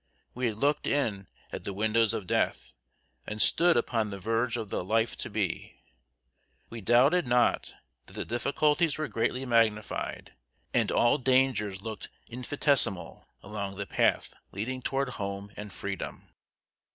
[0.33, 2.73] We had looked in at the windows of Death,
[3.27, 5.77] and stood upon the verge of the Life To Be.
[6.71, 7.75] We doubted not
[8.07, 10.33] that the difficulties were greatly magnified,
[10.73, 16.29] and all dangers looked infinitesimal, along the path leading toward home and freedom.